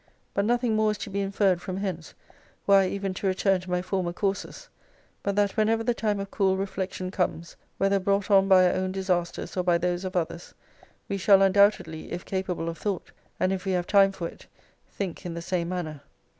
But 0.33 0.45
nothing 0.45 0.75
more 0.75 0.89
is 0.89 0.97
to 0.97 1.11
be 1.11 1.19
inferred 1.21 1.61
from 1.61 1.77
hence 1.77 2.15
(were 2.65 2.77
I 2.77 2.87
even 2.87 3.13
to 3.13 3.27
return 3.27 3.61
to 3.61 3.69
my 3.69 3.83
former 3.83 4.11
courses) 4.13 4.67
but 5.21 5.35
that 5.35 5.55
whenever 5.55 5.83
the 5.83 5.93
time 5.93 6.19
of 6.19 6.31
cool 6.31 6.57
reflection 6.57 7.11
comes, 7.11 7.55
whether 7.77 7.99
brought 7.99 8.31
on 8.31 8.47
by 8.47 8.65
our 8.65 8.73
own 8.73 8.91
disasters, 8.93 9.55
or 9.55 9.61
by 9.63 9.77
those 9.77 10.03
of 10.03 10.15
others, 10.15 10.55
we 11.07 11.17
shall 11.17 11.43
undoubtedly, 11.43 12.11
if 12.11 12.25
capable 12.25 12.67
of 12.67 12.79
thought, 12.79 13.11
and 13.39 13.53
if 13.53 13.63
we 13.63 13.73
have 13.73 13.85
time 13.85 14.11
for 14.11 14.27
it, 14.27 14.47
think 14.89 15.23
in 15.23 15.35
the 15.35 15.39
same 15.43 15.69
manner. 15.69 16.01